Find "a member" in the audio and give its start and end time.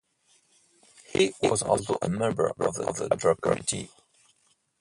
2.01-2.47